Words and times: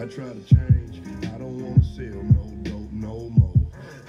I 0.00 0.06
try 0.06 0.24
to 0.24 0.40
change. 0.46 1.02
I 1.26 1.36
don't 1.36 1.58
wanna 1.62 1.84
sell 1.84 2.22
no 2.22 2.42
dope 2.62 2.90
no 2.90 3.28
more. 3.36 3.52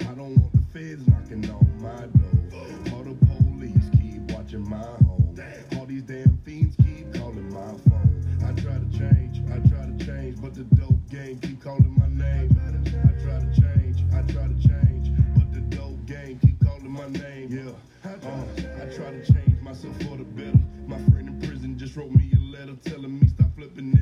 I 0.00 0.14
don't 0.14 0.34
want 0.36 0.52
the 0.52 0.62
feds 0.72 1.06
knocking 1.06 1.50
on 1.50 1.68
my 1.82 2.06
door. 2.16 2.94
All 2.94 3.02
the 3.02 3.14
police 3.26 3.90
keep 4.00 4.22
watching 4.32 4.66
my 4.70 4.78
home. 4.78 5.36
All 5.76 5.84
these 5.84 6.04
damn 6.04 6.38
fiends 6.46 6.76
keep 6.76 7.12
calling 7.12 7.52
my 7.52 7.74
phone. 7.90 8.24
I 8.42 8.52
try 8.58 8.78
to 8.78 8.98
change, 8.98 9.42
I 9.52 9.58
try 9.68 9.84
to 9.84 10.06
change, 10.06 10.40
but 10.40 10.54
the 10.54 10.64
dope 10.76 11.10
game 11.10 11.38
keep 11.40 11.62
calling 11.62 11.94
my 11.98 12.08
name. 12.08 12.56
I 13.04 13.12
try 13.20 13.40
to 13.40 13.60
change, 13.60 14.02
I 14.14 14.22
try 14.32 14.48
to 14.48 14.66
change, 14.66 15.10
but 15.36 15.52
the 15.52 15.60
dope 15.76 16.06
game 16.06 16.38
keep 16.38 16.58
calling 16.64 16.90
my 16.90 17.08
name. 17.08 17.48
Yeah, 17.50 18.10
uh, 18.10 18.44
I 18.80 18.86
try 18.96 19.10
to 19.10 19.22
change 19.30 19.60
myself 19.60 19.94
for 20.04 20.16
the 20.16 20.24
better. 20.24 20.58
My 20.86 20.96
friend 21.10 21.28
in 21.28 21.40
prison 21.46 21.76
just 21.76 21.96
wrote 21.96 22.12
me 22.12 22.32
a 22.32 22.40
letter 22.56 22.76
telling 22.82 23.20
me 23.20 23.26
stop 23.26 23.54
flipping 23.54 23.88
everybody 23.88 24.01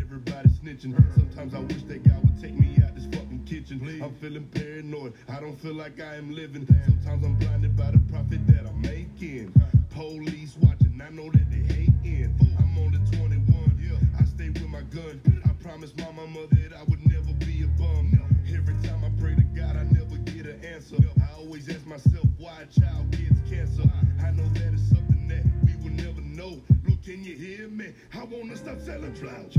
snitching. 0.80 1.14
Sometimes 1.14 1.54
I 1.54 1.60
wish 1.60 1.82
that 1.84 2.02
God 2.02 2.22
would 2.22 2.40
take 2.40 2.58
me 2.58 2.76
out 2.82 2.94
this 2.94 3.04
fucking 3.06 3.44
kitchen. 3.44 3.80
I'm 4.02 4.14
feeling 4.14 4.46
paranoid. 4.46 5.14
I 5.28 5.40
don't 5.40 5.56
feel 5.60 5.74
like 5.74 6.00
I 6.00 6.16
am 6.16 6.34
living. 6.34 6.66
Sometimes 6.84 7.24
I'm 7.24 7.34
blinded 7.36 7.76
by 7.76 7.90
the 7.90 7.98
profit 8.10 8.46
that 8.48 8.66
I'm 8.66 8.80
making. 8.80 9.52
Police 9.90 10.56
watching, 10.60 11.00
I 11.04 11.10
know 11.10 11.30
that 11.30 11.50
they 11.50 11.74
hating. 11.74 12.34
I'm 12.58 12.78
only 12.78 12.98
21. 13.12 13.98
I 14.18 14.24
stay 14.24 14.48
with 14.48 14.68
my 14.68 14.82
gun. 14.82 15.20
I 15.44 15.62
promised 15.62 15.98
my 15.98 16.10
mama 16.12 16.46
that 16.50 16.72
I 16.78 16.82
would 16.84 17.04
never 17.06 17.32
be 17.44 17.62
a 17.62 17.66
bum. 17.80 18.18
Every 18.52 18.74
time 18.86 19.04
I 19.04 19.10
pray 19.20 19.34
to 19.34 19.42
God, 19.42 19.76
I 19.76 19.84
never 19.84 20.16
get 20.24 20.46
an 20.46 20.64
answer. 20.64 20.96
I 21.20 21.34
always 21.38 21.68
ask 21.68 21.86
myself 21.86 22.26
why 22.38 22.62
a 22.62 22.80
child 22.80 23.10
gets 23.10 23.40
cancer. 23.50 23.90
I 24.24 24.30
know 24.30 24.48
that 24.54 24.74
is 24.74 24.88
something 24.88 25.28
that 25.28 25.44
we 25.64 25.74
will 25.82 25.94
never 25.96 26.20
know. 26.20 26.60
Look, 26.88 27.02
can 27.04 27.22
you 27.24 27.34
hear 27.36 27.68
me? 27.68 27.92
I 28.14 28.24
wanna 28.24 28.56
stop 28.56 28.80
selling. 28.80 29.14
Change. 29.14 29.58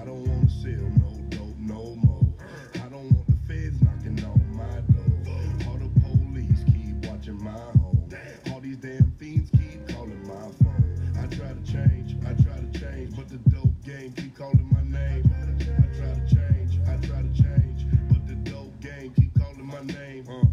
I 0.00 0.04
don't 0.04 0.31
sell 0.60 0.88
no 1.00 1.10
dope 1.30 1.58
no 1.58 1.94
more. 1.96 2.26
I 2.74 2.88
don't 2.88 3.10
want 3.12 3.26
the 3.26 3.36
feds 3.48 3.80
knocking 3.80 4.22
on 4.24 4.56
my 4.56 4.80
door. 4.92 5.68
All 5.68 5.78
the 5.78 5.88
police 6.00 6.64
keep 6.66 7.06
watching 7.06 7.42
my 7.42 7.50
home. 7.52 8.10
All 8.52 8.60
these 8.60 8.76
damn 8.76 9.10
fiends 9.18 9.50
keep 9.50 9.88
calling 9.88 10.22
my 10.26 10.48
phone. 10.62 11.14
I 11.18 11.26
try 11.34 11.52
to 11.52 11.62
change, 11.72 12.16
I 12.26 12.34
try 12.42 12.58
to 12.60 12.78
change, 12.78 13.16
but 13.16 13.28
the 13.28 13.38
dope 13.50 13.82
game 13.84 14.12
keep 14.12 14.36
calling 14.36 14.68
my 14.72 14.82
name. 14.82 15.24
I 15.30 15.96
try 15.96 16.12
to 16.14 16.34
change, 16.34 16.78
I 16.86 16.96
try 17.06 17.22
to 17.22 17.32
change, 17.42 17.86
but 18.08 18.26
the 18.26 18.34
dope 18.50 18.78
game 18.80 19.12
keep 19.14 19.38
calling 19.38 19.66
my 19.66 19.80
name. 19.82 20.26
Uh, 20.28 20.44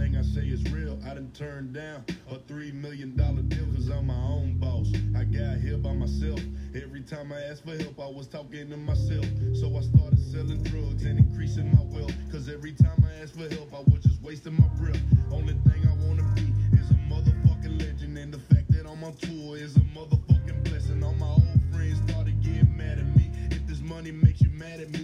everything 0.00 0.18
I 0.18 0.22
say 0.22 0.48
is 0.48 0.62
real. 0.72 0.98
I 1.04 1.14
done 1.14 1.30
turned 1.34 1.74
down 1.74 2.04
a 2.30 2.38
three 2.48 2.72
million 2.72 3.16
dollar 3.16 3.42
deal 3.42 3.66
cause 3.74 3.88
I'm 3.90 4.06
my 4.06 4.14
own 4.14 4.56
boss. 4.58 4.90
I 5.16 5.24
got 5.24 5.58
here 5.58 5.76
by 5.76 5.92
myself. 5.92 6.40
Every 6.74 7.02
time 7.02 7.32
I 7.32 7.40
asked 7.42 7.64
for 7.64 7.76
help, 7.76 8.00
I 8.00 8.06
was 8.06 8.26
talking 8.26 8.70
to 8.70 8.76
myself. 8.76 9.26
So 9.52 9.76
I 9.76 9.80
started 9.82 10.18
selling 10.32 10.62
drugs 10.62 11.04
and 11.04 11.18
increasing 11.18 11.70
my 11.74 11.82
wealth. 11.82 12.14
Cause 12.32 12.48
every 12.48 12.72
time 12.72 13.04
I 13.04 13.22
asked 13.22 13.34
for 13.34 13.48
help, 13.52 13.74
I 13.74 13.80
was 13.90 14.02
just 14.02 14.22
wasting 14.22 14.54
my 14.54 14.68
breath. 14.80 15.00
Only 15.30 15.54
thing 15.68 15.82
I 15.84 15.94
wanna 16.06 16.24
be 16.34 16.48
is 16.78 16.90
a 16.90 16.98
motherfucking 17.12 17.78
legend. 17.80 18.16
And 18.16 18.32
the 18.32 18.40
fact 18.54 18.72
that 18.72 18.86
I'm 18.86 19.04
on 19.04 19.14
tour 19.14 19.56
is 19.56 19.76
a 19.76 19.80
motherfucking 19.80 20.64
blessing. 20.64 21.02
All 21.04 21.14
my 21.14 21.28
old 21.28 21.60
friends 21.72 22.00
started 22.10 22.40
getting 22.42 22.74
mad 22.76 22.98
at 22.98 23.16
me. 23.16 23.30
If 23.50 23.66
this 23.66 23.80
money 23.80 24.12
makes 24.12 24.40
you 24.40 24.50
mad 24.50 24.80
at 24.80 24.90
me, 24.90 24.99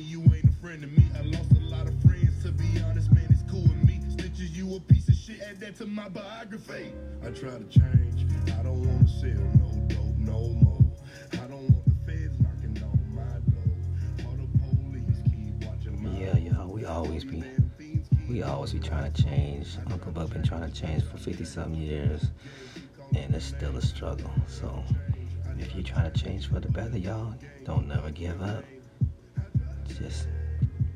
add 5.57 5.61
that 5.61 5.77
to 5.77 5.87
my 5.87 6.09
biography. 6.09 6.93
I 7.25 7.31
try 7.31 7.51
to 7.51 7.65
change, 7.65 8.27
I 8.59 8.63
don't 8.63 8.85
wanna 8.85 9.09
sell 9.09 9.31
no 9.31 9.89
dope 9.89 10.19
no 10.19 10.49
more. 10.63 10.85
I 11.33 11.47
don't 11.49 11.71
want 11.71 11.85
the 11.85 12.13
feds 12.13 12.39
knocking 12.41 12.83
on 12.83 13.15
my 13.15 13.23
door. 13.23 14.27
All 14.27 14.37
the 14.37 14.59
police 14.59 15.17
keep 15.25 15.69
watching 15.69 16.03
my 16.03 16.19
Yeah, 16.19 16.37
yo, 16.37 16.67
we 16.67 16.85
always 16.85 17.25
be 17.25 17.43
we 18.29 18.43
always 18.43 18.73
be 18.73 18.81
trying 18.81 19.13
to 19.13 19.23
change. 19.23 19.69
Uncle 19.91 20.13
Buck 20.13 20.31
been 20.31 20.43
trying 20.43 20.71
to 20.71 20.81
change 20.81 21.05
for 21.05 21.17
50 21.17 21.45
something 21.45 21.81
years, 21.81 22.33
and 23.15 23.35
it's 23.35 23.47
still 23.47 23.77
a 23.77 23.83
struggle. 23.83 24.31
So, 24.49 24.85
if 25.59 25.75
you're 25.75 25.85
trying 25.85 26.11
to 26.11 26.23
change 26.23 26.49
for 26.49 26.59
the 26.59 26.69
better, 26.69 26.99
y'all, 26.99 27.35
don't 27.65 27.87
never 27.87 28.11
give 28.11 28.43
up. 28.43 28.65
Just 29.99 30.27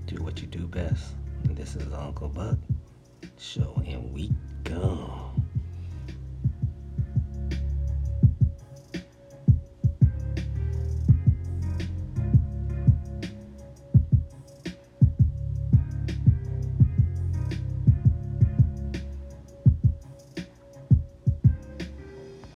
do 0.06 0.22
what 0.22 0.40
you 0.42 0.48
do 0.48 0.66
best. 0.66 1.14
And 1.44 1.56
this 1.56 1.76
is 1.76 1.92
Uncle 1.92 2.28
Buck 2.28 2.58
Show, 3.38 3.80
and 3.86 4.12
we 4.12 4.30
go. 4.70 5.32